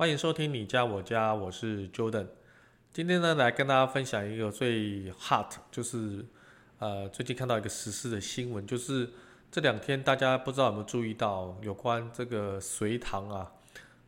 [0.00, 2.26] 欢迎收听你家我家，我是 Jordan。
[2.90, 6.24] 今天呢，来跟大家分享一个最 hot，就是
[6.78, 9.10] 呃，最近看到一个时事的新闻，就是
[9.52, 13.52] 这两天大家不知道有没有注意到，有关这个隋唐啊，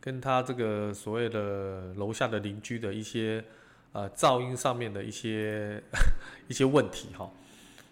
[0.01, 3.45] 跟他这个所谓的楼下的邻居的一些
[3.91, 5.79] 呃噪音上面的一些
[6.49, 7.29] 一些问题哈。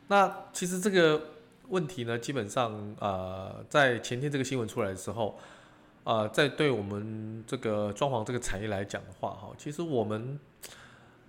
[0.08, 1.22] 那其实这个
[1.68, 5.38] 问题呢，基本上呃，在前天这个新闻出来的时候。
[6.04, 10.40] 啊、在对我们这个装潢这个产业来讲的话，哈，其实我们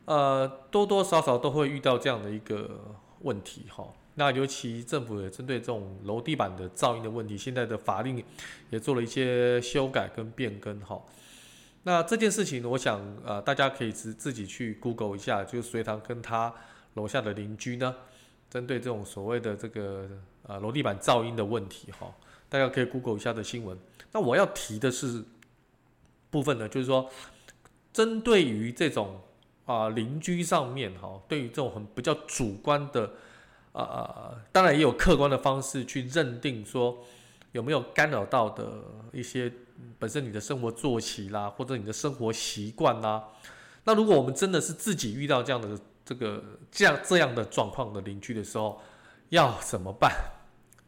[0.06, 2.80] 呃多多少少都会遇到这样的一个
[3.20, 3.86] 问题，哈。
[4.14, 8.22] 那尤其政府也针对这种楼地板的噪音的问题，现在的法令
[8.70, 11.00] 也做了一些修改跟变更，哈。
[11.82, 16.52] 那这件事情，我想呃大家可以自自己去 Google 一下，就是隋唐跟他
[16.94, 17.94] 楼下的邻居呢，
[18.48, 20.08] 针对这种所谓的这个
[20.44, 22.10] 呃楼地板噪音的问题，哈。
[22.52, 23.78] 大家可以 Google 一下的新闻。
[24.12, 25.24] 那我要提的是
[26.28, 27.08] 部分呢，就是说，
[27.94, 29.22] 针对于这种
[29.64, 33.10] 啊邻居上面哈，对于这种很比较主观的
[33.72, 37.02] 啊，当然也有客观的方式去认定说
[37.52, 38.70] 有没有干扰到的
[39.14, 39.50] 一些
[39.98, 43.28] 本身你的生活作息啦，或者你的生活习惯啦。
[43.84, 48.78] 那如果我们真的是自己遇到这样的这个这样这样的状况的邻居的时候，
[49.30, 50.12] 要怎么办？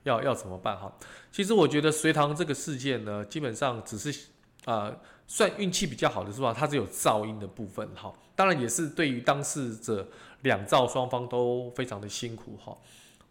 [0.05, 0.91] 要要怎么办哈？
[1.33, 4.29] 其实我觉得隋唐这个事件呢，基本上只是
[4.67, 4.91] 啊、
[5.27, 6.55] 算运气比较好的是吧？
[6.57, 10.09] 它只有噪音的部分哈，当然也是对于当事者
[10.43, 12.79] 两造双方都非常的辛苦哈。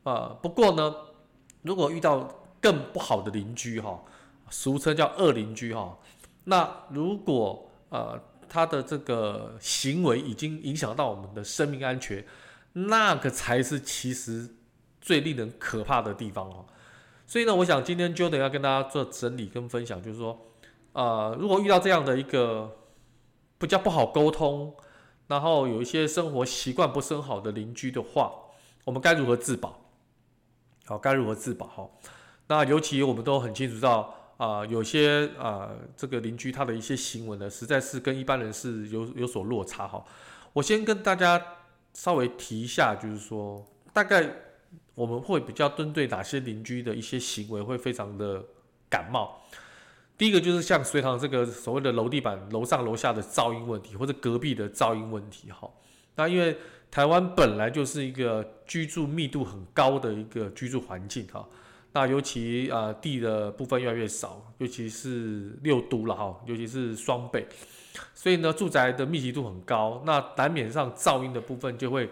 [0.03, 0.93] 啊、不过呢，
[1.61, 2.29] 如果遇到
[2.61, 4.03] 更不好的邻居哈，
[4.49, 5.97] 俗称叫恶邻居哈，
[6.43, 12.23] 那如果呃他的这个行为已经影响到我们的生命安全，
[12.73, 14.55] 那个才是其实。
[15.03, 16.65] 最令人可怕的地方哦，
[17.27, 20.47] 所以呢，我想今天 Jordan 要跟大家做整理跟分享，就是说，
[20.93, 22.77] 呃，如果遇到这样的一个
[23.57, 24.73] 比较不好沟通，
[25.27, 28.31] 然后有一些生活习惯不是很好的邻居的话，
[28.85, 29.77] 我们该如何自保？
[30.85, 31.67] 好，该如何自保？
[31.67, 31.89] 哈，
[32.47, 40.01] 那尤其我们都很清楚到，啊、有些啊、呃，这个邻居他的一些行为呢，实在是跟一般人是有有所落差哈。
[40.53, 41.45] 我先跟大家
[41.93, 44.33] 稍微提一下，就是说，大概。
[44.95, 48.43] 我们会比较针对哪些邻居的一些行为会非常的
[48.89, 49.41] 感冒。
[50.15, 55.67] 第一个就是像隋唐这个所谓的楼地板楼上楼下的噪音问题，或者隔壁的噪音问题，哈。
[56.15, 56.55] 那因为
[56.91, 61.43] 台湾本来就是一个居住密度很高的一个居住环境，哈。
[61.93, 67.47] 那尤其啊地的部分越来越少，尤其是六都了，哈，尤其是双北，
[68.13, 72.07] 所以呢住宅的密集度很高，那难免上噪音的部分就会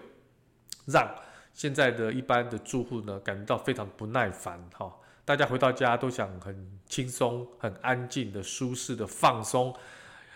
[0.87, 1.07] 让。
[1.53, 4.91] 现在的一般的住户呢，感觉到非常不耐烦哈，
[5.25, 9.75] 大家回到家都想很轻松、很安静的、舒适的放松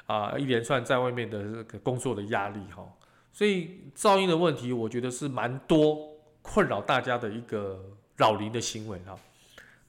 [0.05, 2.85] 啊，一连串在外面的这个工作的压力哈，
[3.31, 5.97] 所以噪音的问题，我觉得是蛮多
[6.41, 7.83] 困扰大家的一个
[8.17, 9.17] 扰邻的行为哈。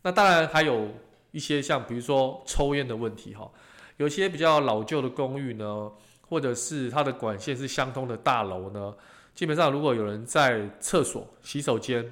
[0.03, 0.89] 那当然还有
[1.33, 3.51] 一些像比如说抽烟的问题哈，
[3.97, 5.91] 有些比较老旧的公寓呢，
[6.29, 8.95] 或者是它的管线是相通的大楼呢。
[9.37, 12.11] 基本上，如果有人在厕所、洗手间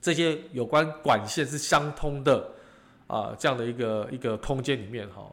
[0.00, 2.52] 这些有关管线是相通的
[3.08, 5.28] 啊，这样的一个一个空间里面哈，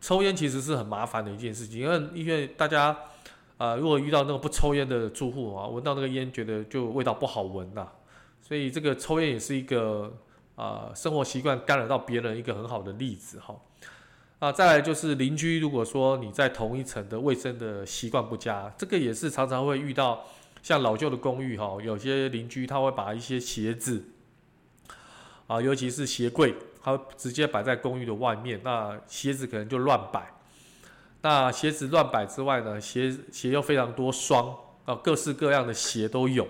[0.00, 2.98] 抽烟其实是很麻烦的一件事情，因为因为大家
[3.58, 7.86] 啊，如果遇到那个不抽烟的住户啊，闻到那个烟觉得就味道不好闻呐，
[8.42, 10.12] 所以这个抽烟也是一个
[10.56, 13.54] 啊生活习惯干扰到别人一个很好的例子哈。
[14.40, 20.24] 啊，再来就是邻居，如果说你在同一层的卫生的习惯不佳，这个也是常常会遇到。
[20.66, 24.02] 像老旧的公寓哈，有些邻居他会把一些鞋子
[25.46, 26.52] 啊，尤其是鞋柜，
[26.82, 30.28] 他直接摆在公寓的外面，那鞋子可能就乱摆。
[31.22, 34.52] 那鞋子乱摆之外呢，鞋鞋又非常多双
[34.86, 36.44] 啊，各式各样的鞋都有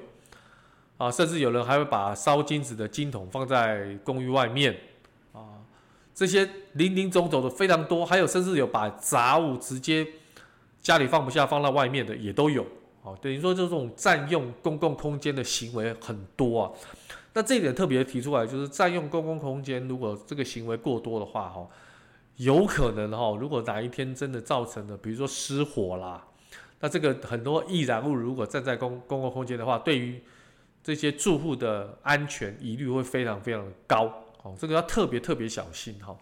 [0.96, 4.74] 啊，甚至有人还会把烧金子的金桶放在公寓外面
[5.34, 5.60] 啊，
[6.14, 10.06] 这些林林总总的非常多，还有甚至有把杂物直接
[10.80, 12.66] 家里放不下放到外面的也都有。
[13.06, 16.72] 哦，等于说就这种占用公共空间的行为很多啊。
[17.34, 21.64] 那这一点特别提出来，就是占用公共空间，如果这个行为过多的话，哈，
[22.38, 26.26] 有可能哈，如果哪一天真的造成了，比如说失火啦，
[26.80, 30.20] 那这个很多易燃物如果站在公公共空间的话，对于
[30.82, 34.12] 这些住户的安全疑虑会非常非常的高，
[34.42, 36.16] 哦，这个要特别特别小心哈。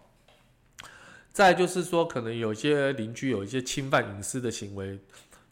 [1.31, 4.97] 再就是说，可能有些邻居有一些侵犯隐私的行为，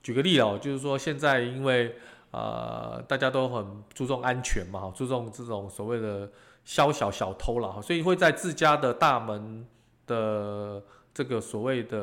[0.03, 1.95] 举个例哦，就是说现在因为
[2.31, 6.29] 呃大家都很注重安全嘛，注重这种所谓的
[6.65, 9.65] 宵小小偷啦，所以会在自家的大门
[10.05, 10.83] 的
[11.13, 11.97] 这个所谓的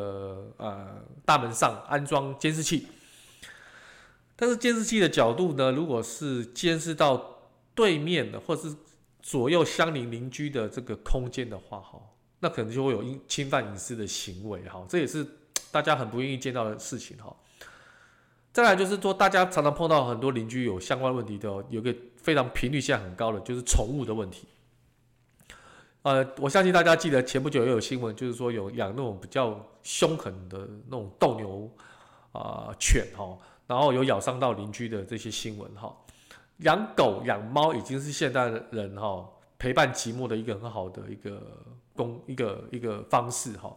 [0.56, 2.86] 呃大门上安装监视器。
[4.34, 7.42] 但是监视器的角度呢，如果是监视到
[7.74, 8.74] 对面的或是
[9.20, 12.00] 左右相邻邻居的这个空间的话，哈，
[12.38, 15.26] 那可能就会有侵犯隐私的行为，哈，这也是
[15.70, 17.36] 大家很不愿意见到的事情，哈。
[18.52, 24.48] 再来就是说，大家常常碰到很多邻居有相关问题的，有个非常频率现在很高的，就是宠物的问题。
[26.02, 31.70] 呃，我相信大家记得前不久也有新闻，就是说有养那种比较凶狠的那种斗牛
[32.32, 33.38] 啊、犬，哈。
[33.66, 35.94] 然后有咬伤到邻居的这些新闻哈，
[36.56, 39.24] 养狗养猫已经是现代人哈
[39.60, 41.40] 陪伴寂寞的一个很好的一个
[41.94, 43.72] 工一个一个方式哈。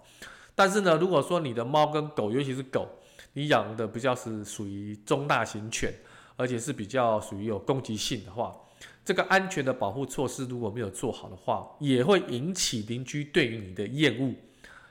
[0.55, 2.87] 但是呢，如果说你的猫跟狗，尤其是狗，
[3.33, 5.93] 你养的比较是属于中大型犬，
[6.35, 8.55] 而且是比较属于有攻击性的话，
[9.03, 14.33] 这个安全的保护措施如果没有做好的话，也会引起邻居对于你的厌恶，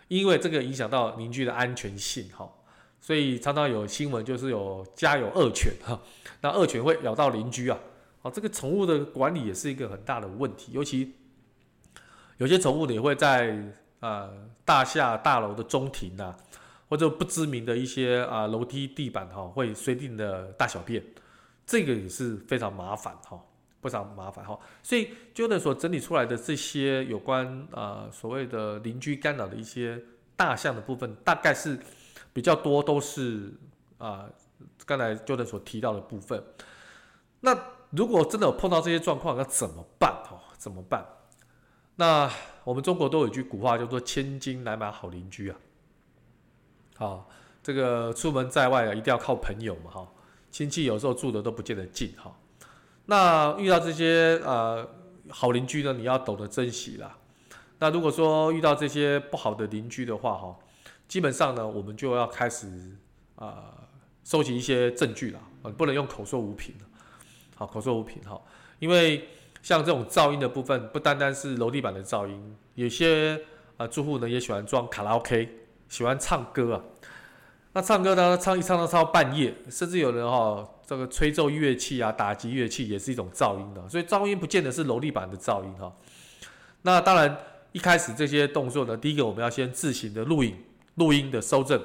[0.08, 2.50] 因为这个影响到邻居的安全性哈。
[3.00, 6.00] 所以常常有新闻，就是有家有恶犬哈，
[6.40, 7.76] 那恶犬会咬到邻居啊，
[8.22, 11.12] 啊，这个宠物的管理也是一个很大的问题，尤其
[12.38, 13.60] 有些宠物你会在
[13.98, 14.30] 呃
[14.64, 16.36] 大厦大楼的中庭啊，
[16.92, 21.02] 或者不知名的一些啊楼梯地板哈，会随地的大小便，
[21.64, 23.42] 这个也是非常麻烦哈，
[23.80, 24.58] 非常麻烦哈。
[24.82, 29.98] 所以 Jordan 所整理出来的这些有关啊所谓的邻居干扰的一些
[30.36, 31.78] 大项的部分，大概是。
[32.34, 33.52] 比较多都是
[33.98, 34.26] 啊，
[34.86, 36.42] 刚才 Jordan 所提到的部分。
[37.40, 37.54] 那
[37.90, 40.10] 如果真的有碰到这些状况，那怎么办？
[40.30, 41.06] 哦，怎么办？
[41.96, 42.32] 那
[42.64, 45.56] 我们中国都有一句古话叫做“千金难买好邻居”啊。
[47.02, 47.28] 好，
[47.64, 50.08] 这个出门在外啊，一定要靠朋友嘛，哈。
[50.52, 52.32] 亲戚有时候住的都不见得近，哈。
[53.06, 54.88] 那遇到这些呃
[55.28, 57.18] 好邻居呢，你要懂得珍惜啦。
[57.80, 60.56] 那如果说遇到这些不好的邻居的话，哈。
[61.08, 62.68] 基本上呢，我们就要开始
[63.34, 63.74] 啊，
[64.22, 65.40] 收集一些证据了，
[65.76, 66.72] 不能用口说无凭。
[67.56, 68.40] 好，口说无凭哈，
[68.78, 69.28] 因为
[69.60, 73.42] 像这种噪音的部分，不单单是楼地板的噪音，有些
[73.76, 75.61] 啊住户呢也喜欢装卡拉 OK，
[75.92, 76.80] 喜欢唱歌啊。
[77.74, 83.88] 那唱歌呢，唱一唱到唱到半夜，甚至有人哈这个吹奏乐器啊，打击乐器也是一种噪音的。
[83.88, 85.92] 所以噪音不见得是楼地板的噪音哈。
[86.80, 87.36] 那当然
[87.72, 90.56] 一开始这些动作呢，第一个我们要先自行的录影。
[90.96, 91.82] 录音的搜证，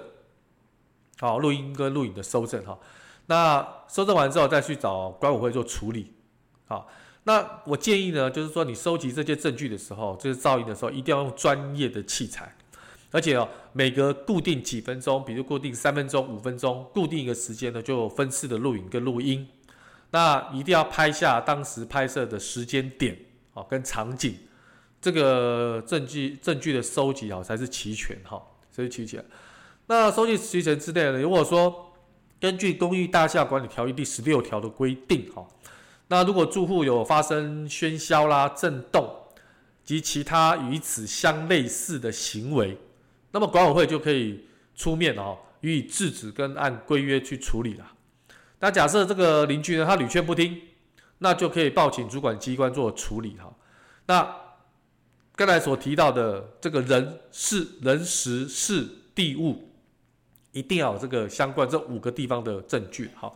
[1.22, 2.78] 好，录音跟录影的搜证哈。
[3.28, 6.12] 那搜证完之后，再去找管委会做处理。
[6.68, 6.90] 好，
[7.24, 12.54] 那我建议呢，就是说你收集这些证据的时候，就是噪音的时候，一定要用专业的器材，
[13.18, 19.48] 而且哦，每隔固定几分钟，比如固定三分钟、五分钟，固定一个时间呢，就有分次的录影跟录音。
[20.12, 23.18] 那一定要拍下当时拍摄的时间点，
[23.56, 24.38] 好，跟场景，
[25.02, 28.40] 这个证据证据的收集好才是齐全哈。
[28.72, 29.26] 所以齐全，
[29.88, 31.92] 那收集齐全之内呢，如果说
[32.40, 35.44] 根据《公寓大厦管理条例》第十六条的规定，哈，
[36.10, 39.12] 那如果住户有发生喧嚣啦、震动
[39.84, 42.78] 及其他与此相类似的行为，
[43.38, 47.86] 那么管委会就可以出面哦，予以制止跟按规约去处理了。
[48.58, 50.60] 那假设这个邻居呢，他屡劝不听，
[51.20, 53.54] 那就可以报请主管机关做处理哈。
[54.08, 54.36] 那
[55.36, 59.70] 刚才所提到的这个人事、人时事地物，
[60.52, 63.12] 一定要有这个相关这五个地方的证据。
[63.22, 63.32] 哈，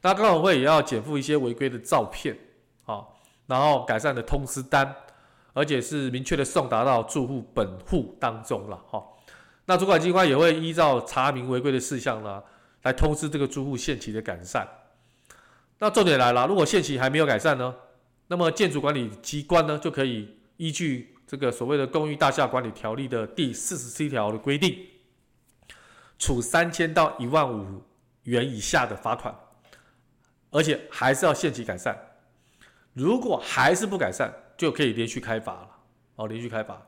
[0.00, 2.38] 那管委会也要检附一些违规的照片，
[2.84, 3.02] 啊，
[3.48, 4.94] 然后改善的通知单，
[5.52, 8.80] 而且是明确的送达到住户本户当中了。
[8.88, 9.13] 好，
[9.66, 12.42] 那主管机关也会依照查明违规的事项呢，
[12.82, 14.68] 来通知这个租户限期的改善。
[15.78, 17.74] 那重点来了，如果限期还没有改善呢，
[18.28, 21.10] 那么建筑管理机关呢就可以依据。
[21.26, 24.86] 这个所谓的《公寓大厦管理条例》的第四十七条的规定，
[26.18, 27.82] 处三千到一万五
[28.24, 29.34] 元以下的罚款，
[30.50, 31.98] 而且还是要限期改善。
[32.92, 35.70] 如果还是不改善，就可以连续开罚了。
[36.16, 36.80] 哦，连续开罚。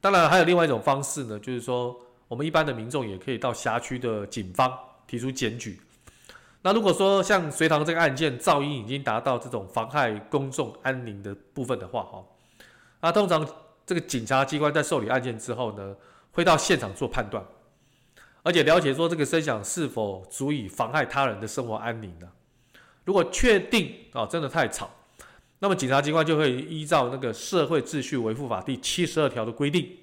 [0.00, 4.72] 当然，还有另外一种方式呢，就是说，我们一般的民众也可以到辖区的警方
[5.06, 5.80] 提出检举。
[6.62, 12.24] 那如果说像隋唐这个案件，噪音已经达到这种妨害公众安宁的部分的话，哈。
[13.00, 13.46] 那通常
[13.86, 15.96] 这个警察机关在受理案件之后呢，
[16.32, 17.44] 会到现场做判断，
[18.42, 22.28] 而且了解说这个声响是否足以妨害他人的生活安宁呢？
[23.04, 24.90] 如果确定啊，真的太吵，
[25.60, 29.96] 那么警察机关就会依照那个《社会秩序维护法》第七十二条的规定，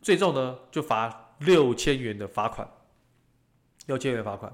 [0.00, 2.68] 最重呢就罚六千元的罚款。
[3.86, 4.52] 六千元罚款。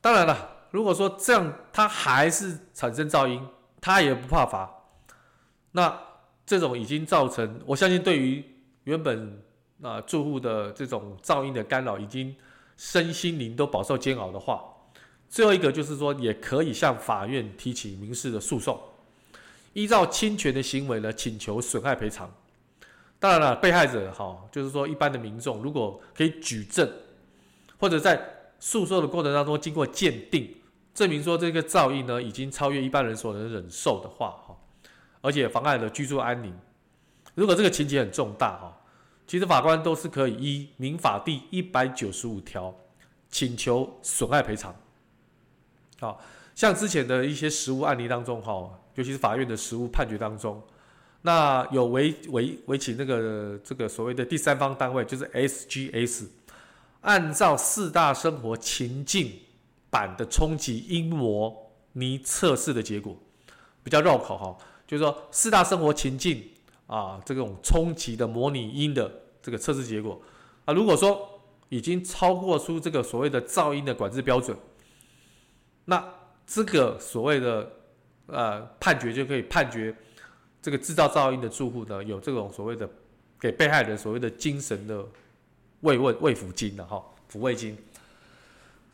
[0.00, 3.44] 当然了，如果说这样他还是产生噪音，
[3.80, 4.70] 他也不怕罚。
[5.72, 6.00] 那
[6.46, 8.44] 这种已经造成，我相信对于
[8.84, 9.42] 原本
[9.82, 12.34] 啊、住户的这种噪音的干扰，已经
[12.76, 14.64] 身心灵都饱受煎熬的话，
[15.28, 18.80] 最后一个就是说，也可以向法院提起民事的诉讼，
[19.72, 22.32] 依照侵权的行为呢，请求损害赔偿。
[23.18, 26.90] 当然了，被害者哈，就是说一般的民众，如果可以举证，
[27.78, 28.20] 或者在
[28.58, 30.56] 诉讼的过程当中经过鉴定，
[30.94, 34.56] 证明说这个噪音呢已经超越一般人所能忍受的话，哈。
[35.22, 36.58] 而且妨碍了居住安宁。
[37.34, 38.74] 如果这个情节很重大哈，
[39.26, 42.74] 其实法官都是可以依民法第一百九十五条
[43.28, 44.74] 请求损害赔偿。
[46.00, 46.18] 好，
[46.54, 50.62] 像之前的一些实务案例当中哈，尤其是法院的实务判决当中，
[51.22, 56.26] 那有违违违请那个这个所谓的第三方单位，就是 SGS，
[57.00, 59.32] 按照四大生活情境
[59.88, 63.16] 版的冲击音模拟测试的结果，
[63.82, 64.54] 比较绕口哈。
[64.86, 66.44] 就是说，四大生活情境
[66.86, 70.20] 啊，这种冲击的模拟音的这个测试结果
[70.66, 71.40] 啊，如果说
[71.70, 74.54] 已经超过出这个所谓的噪音的管制标准，
[75.86, 76.04] 那
[76.46, 77.79] 这个所谓的
[78.30, 79.94] 呃判决就可以判决
[80.62, 82.88] 这个制造噪音的住户呢，有这种所谓的
[83.38, 85.04] 给被害人所谓的精神的
[85.80, 87.76] 慰问慰抚金的哈抚慰金，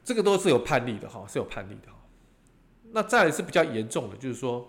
[0.05, 1.93] 这个都是有判例的哈，是有判例的。
[2.93, 4.67] 那再来是比较严重的，就是说。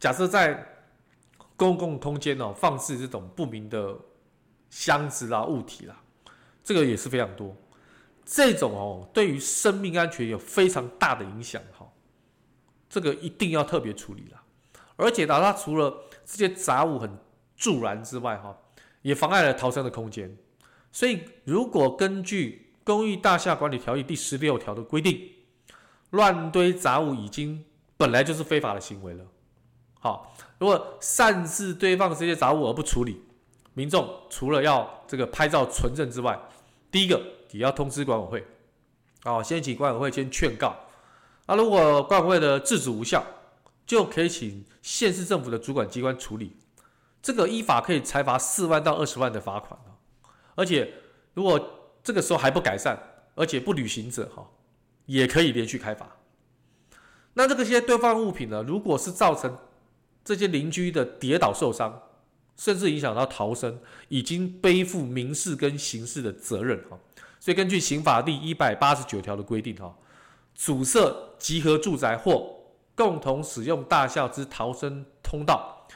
[0.00, 0.62] 假设在
[1.56, 3.96] 公共空间哦放置这种不明的
[4.68, 5.98] 箱子啦、物体啦，
[6.62, 7.56] 这个也是非常多。
[8.26, 11.62] 这种哦对于生命安全有非常大的影响，
[12.94, 14.40] 这个一定要特别处理啦。
[14.94, 15.92] 而且呢，它除了
[16.24, 17.18] 这些杂物很
[17.56, 18.56] 助燃之外哈，
[19.02, 20.36] 也妨碍了逃生的空间。
[20.92, 25.28] 所以，如果根据《公寓大厦管理条例》第十六条的规定，
[26.10, 27.64] 乱堆杂物已经
[27.96, 29.24] 本来就是非法的行为了。
[29.98, 33.20] 好，如果擅自堆放这些杂物而不处理，
[33.72, 36.38] 民众除了要这个拍照存证之外，
[36.92, 37.20] 第一个
[37.50, 38.46] 也要通知管委会，
[39.24, 40.76] 好，先请管委会先劝告。
[41.46, 43.24] 那如果管委会的制止无效，
[43.86, 46.56] 就可以请县市政府的主管机关处理，
[47.22, 49.78] 这个依法可以裁罚四万到二十万的罚款。
[50.54, 50.92] 而且
[51.34, 52.98] 如果这个时候还不改善，
[53.34, 54.48] 而且不履行者哈，
[55.06, 56.16] 也可以连续开罚。
[57.34, 59.58] 那这个些堆放物品呢，如果是造成
[60.24, 62.00] 这些邻居的跌倒受伤，
[62.56, 66.98] 甚至影响到逃生，已经背负民事跟刑事的责任哈。
[67.40, 69.94] 所以根据刑法第一百八十九条的规定哈，
[70.54, 72.54] 阻塞集合住宅或
[72.94, 75.86] 共同使用大厦之逃生通道，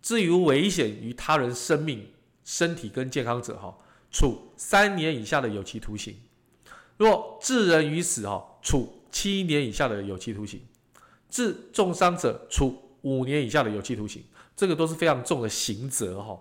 [0.00, 2.12] 至于危险于他人生命、
[2.44, 3.76] 身体跟健康者哈，
[4.10, 6.14] 处三年以下的有期徒刑；
[6.96, 10.60] 若致人于死哈，处七年以下的有期徒刑；
[11.28, 12.78] 致重伤者处。
[13.02, 14.22] 五年以下的有期徒刑，
[14.54, 16.38] 这个都是非常重的刑责哈。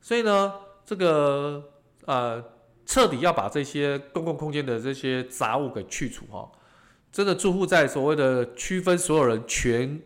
[0.00, 0.50] 所以呢，
[0.86, 1.62] 这个
[2.06, 2.42] 呃，
[2.86, 6.50] 彻底要把这些公共空间的这些杂物给去除哈。
[7.14, 10.02] 真的住户在所谓的区分所有人权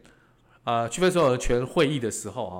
[0.64, 2.58] 啊、区分所有人权会议的时候啊，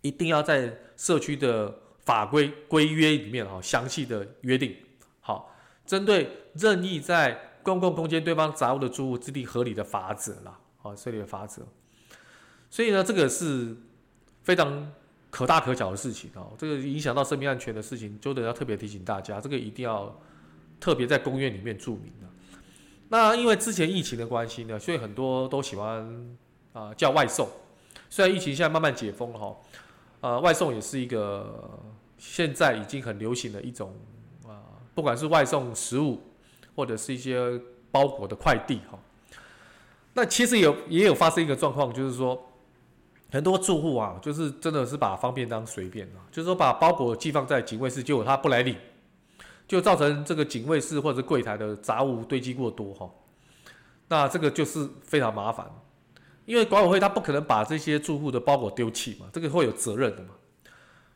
[0.00, 4.74] 一定要在社区的法规规约里面哈，详细的约定
[5.20, 5.54] 好，
[5.84, 11.62] 针对任意在公共空间堆放杂物的住户制定合理的法则啦，啊，设立的法则。
[12.70, 13.76] 所以呢，这个是
[14.42, 14.90] 非常
[15.28, 16.54] 可大可小的事情哦。
[16.56, 20.18] 这个影响到生命安全的事情，就得要特别提醒大家，这个一定要
[20.80, 22.31] 特别在公约里面注明的。
[23.12, 26.34] 那因为之前疫情的关系呢，所以很多都喜欢
[26.72, 27.46] 啊、叫外送。
[28.08, 29.56] 虽然疫情现在慢慢解封了哈，
[30.22, 31.78] 呃，外送也是一个
[32.16, 33.94] 现在已经很流行的一种
[34.48, 34.64] 啊、
[34.94, 36.22] 不管是外送食物
[36.74, 38.98] 或者是一些包裹的快递哈。
[40.14, 42.48] 那其实有也有发生一个状况，就是说。
[43.30, 48.76] 很多住户啊，就是真的是把方便当随便啊，就是说把包裹寄放在警卫室，结果他不来领，
[49.72, 53.08] 就造成这个警卫室或者柜台的杂物堆积过多哈。
[54.08, 55.66] 那这个就是非常麻烦，
[56.44, 60.34] 因为管委会他不可能把这些住户的包裹丢弃嘛，这个会有责任的嘛。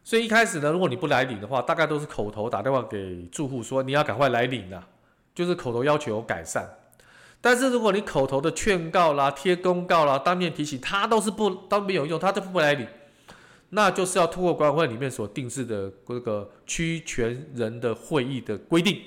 [0.03, 4.89] 所以一开始呢，如果你不来领的话，大概都是口头打电话给住户说你要赶快来领啊，
[5.35, 6.67] 就是口头要求改善。
[7.43, 12.89] 但是如果你口头的劝告啦、贴公告啦、当面提醒，他都是不都没有用，他都不来领。
[13.77, 18.99] 那就是要通过管委会里面所定制的这个区权人的会议的规定。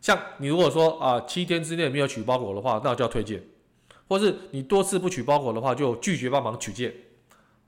[0.00, 3.38] 像你如果说啊七天之内没有取包裹的话，那就要推荐；
[4.08, 6.94] 或是你多次不取包裹的话，就拒绝帮忙取件。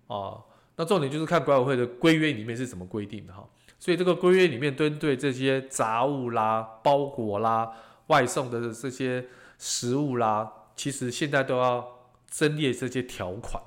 [0.06, 0.40] 啊，
[0.76, 3.47] 那重点就是看管委会的规约里面是怎么规定的哈。
[3.78, 7.70] 所以这个规约里面针对这些杂物啦、包裹啦、
[8.06, 9.26] 外送的这些
[9.59, 11.87] 食物啦，其实现在都要
[12.28, 13.62] 增列这些条款。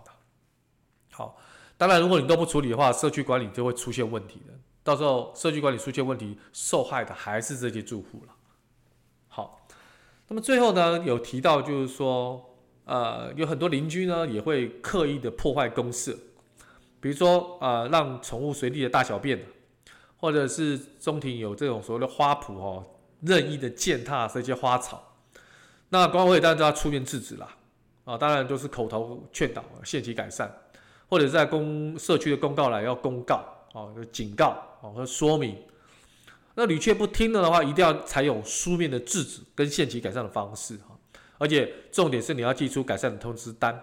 [1.77, 4.53] 当然如果你都不处理的话，社区管理就会出现问题的。
[4.83, 8.33] 到时候社区管理出现问题，受害的还是这些住户了。
[9.27, 9.65] 好，
[10.27, 16.13] 那么最后呢，有提到就是说，呃，有很多邻居呢也会刻意的破坏公设，
[16.99, 19.43] 比如说呃，让宠物随地的大小便，
[20.17, 22.85] 或者是中庭有这种所谓的花圃哦，
[23.21, 25.15] 任意的践踏这些花草，
[25.89, 27.47] 那管委会当然就要出面制止啦，
[28.03, 30.53] 啊，当然都是口头劝导，限期改善，
[31.13, 33.35] 或者在公社区的公告栏要公告
[33.71, 34.47] 啊，警告
[34.81, 35.55] 啊和说明。
[36.55, 40.97] 那屡劝不听了的话，一定要采用书面的制止跟限期改善的方式哈，
[41.37, 43.79] 而且重点是你要寄出改善的通知单，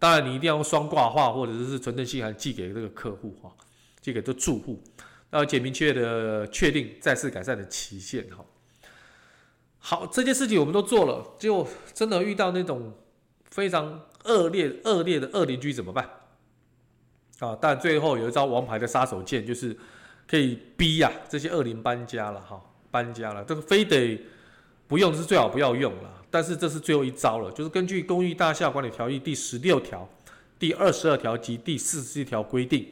[0.00, 3.52] 当然你一定要用双挂号或者是传真信函寄给这个客户哈，
[4.00, 4.82] 寄给这住户，
[5.30, 8.44] 要简明确的确定再次改善的期限哈。
[9.78, 12.92] 好，这件事情我们都做了，就真的遇到那种
[13.44, 16.10] 非常恶劣恶劣的恶邻居怎么办？
[17.40, 19.76] 啊，但最后有一招王牌的杀手锏就是。
[20.26, 22.58] 可以逼呀、这些恶邻搬家了哈，
[22.90, 24.18] 搬家了，这个非得
[24.88, 26.10] 不用是最好不要用了。
[26.30, 30.08] 但是这是最后一招了，就是根据《公寓大厦管理条例》第十六条、
[30.58, 32.90] 第二十二条及第四十一条规定，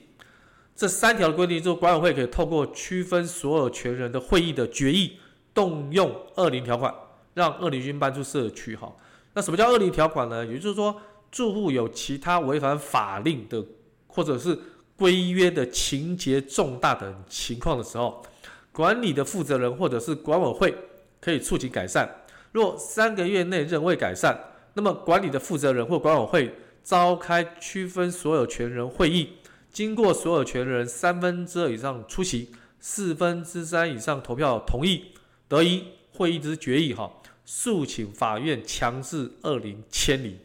[0.76, 5.16] 这三条的规定，就管委会可以透过区分所有权人的会议的决议，
[5.54, 6.94] 动用恶邻条款，
[7.32, 8.94] 让恶邻军搬出社区哈。
[9.32, 10.44] 那什么叫恶邻条款呢？
[10.44, 13.64] 也就是说，住户有其他违反法令的，
[14.12, 14.56] 或者是
[14.94, 18.22] 规约的情节重大等情况的时候，
[18.70, 20.74] 管理的负责人或者是管委会
[21.18, 22.08] 可以促请改善。
[22.52, 24.38] 若三个月内仍未改善，
[24.74, 29.30] 那么管理的负责人或管委会召开区分所有权人会议，
[29.72, 35.06] 经过所有权人三分之二以上出席，四分之三以上投票同意，
[35.48, 37.10] 得一会议之决议，哈，
[37.46, 40.38] 诉请法院强制二零迁离。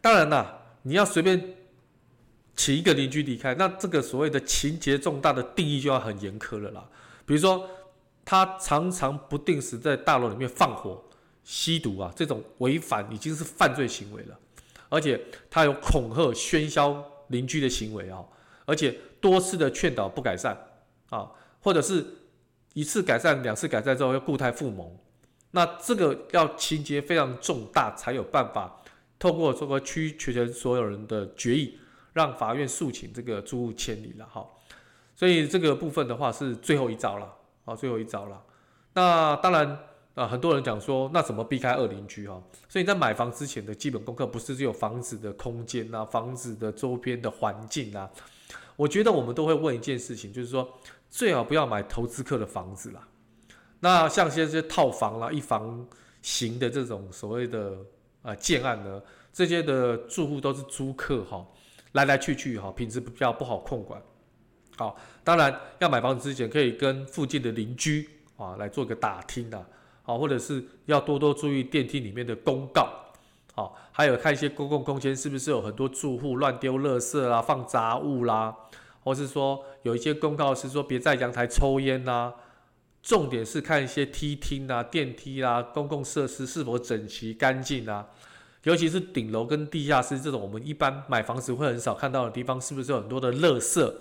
[0.00, 1.54] 当然啦，你要随便。
[2.56, 6.88] 请一个邻居离开，那这个所谓的情节重大的定义就要很严苛了啦。
[7.26, 7.68] 比如说，
[8.24, 11.04] 他常常不定时在大楼里面放火、
[11.44, 14.38] 吸毒啊，这种违反已经是犯罪行为了。
[14.88, 18.24] 而且他有恐吓、喧嚣邻居的行为啊，
[18.64, 20.56] 而且多次的劝导不改善
[21.10, 22.04] 啊，或者是
[22.72, 24.96] 一次改善、两次改善之后又故态复萌，
[25.50, 28.80] 那这个要情节非常重大才有办法
[29.18, 31.78] 透过这个区权所有人的决议。
[32.16, 34.48] 让法院诉请这个租户迁离了哈，
[35.14, 37.30] 所以这个部分的话是最后一招了，
[37.66, 38.42] 啊，最后一招了。
[38.94, 39.78] 那当然
[40.14, 42.42] 啊，很多人讲说，那怎么避开二邻居哈？
[42.70, 48.10] 所以在买房之前的基本功课不是只有房子的空间啊，房子的周边的环境啊。
[48.76, 50.66] 我觉得我们都会问一件事情，就是说
[51.10, 53.06] 最好不要买投资客的房子啦。
[53.80, 55.86] 那像些这些套房啦、一房
[56.22, 57.76] 型的这种所谓的
[58.22, 59.02] 啊建案呢，
[59.34, 61.46] 这些的住户都是租客哈。
[61.96, 64.00] 来来去去哈，品质比较不好控管。
[64.76, 69.66] 好，当然要买房子之前，可以跟附近的邻居啊来做个打听的，
[70.02, 72.88] 好，或者是要多多注意电梯里面的公告，
[73.54, 78.54] 好，还有看一些公共空间是不是有很多住户乱丢垃圾啦、放杂物啦，
[79.02, 82.32] 或是说有一些公告是说别在阳台抽烟呐。
[83.02, 88.04] 重点是看一些梯厅啊、电梯啦、公共设施是否整齐干净啊。
[88.66, 93.94] 尤其是顶楼跟地下室这种我们一般买房子会很少看到的地方，是不是有很多的垃圾？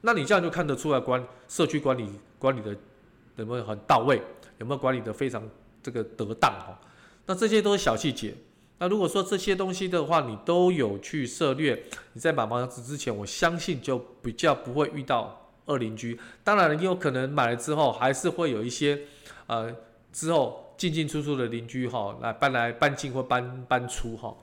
[0.00, 2.74] 那你这样就看得出来管社区管理管理的
[3.36, 4.22] 有没有很到位，
[4.56, 5.46] 有没有管理的非常
[5.82, 6.72] 这个得当哦？
[7.26, 8.34] 那这些都是小细节。
[8.78, 16.18] 那如果说这些东西的话，你都有去涉猎，你在买房子之前，我相信就比较不会遇到恶邻居。
[16.42, 18.98] 当然，你有可能买了之后，还是会有一些
[19.46, 19.76] 呃
[20.10, 20.62] 之后。
[20.76, 24.36] 进进出出的邻居哈，来搬来搬进或搬搬出哈，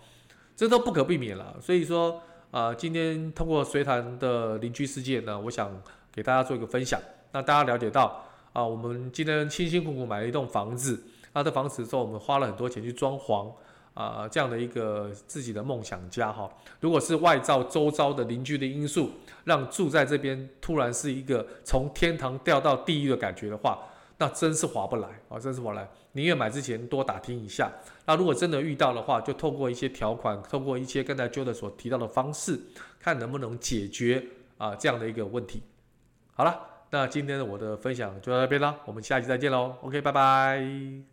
[0.55, 1.55] 这都不可避免了。
[1.61, 5.71] 所以说啊、今天通过随谈的邻居事件呢，我想
[6.11, 6.99] 给大家做一个分享，
[7.31, 13.51] 那大家了解到啊、我们今天辛辛苦苦买了一栋房子，那这房子之后我们花了很多钱去装潢
[13.95, 16.49] 啊、这样的一个自己的梦想家哈。
[16.79, 19.11] 如果是外造周遭的邻居的因素，
[19.43, 23.79] 让住在这边突然是一个从天堂掉到地狱的感觉的话，
[24.17, 25.89] 那真是划不来啊，真是划不来。
[26.13, 27.71] 宁愿买之前多打听一下。
[28.05, 32.59] 那如果真的遇到的话，就透过一些条款，透过一些刚才 JODA 所提到的方式，
[32.99, 34.23] 看能不能解决
[34.57, 35.63] 啊这样的一个问题。
[36.35, 36.59] 好了，
[36.91, 39.75] 那今天的我的分享就到这边啦，我们下期再见喽。
[39.81, 41.12] OK，拜拜。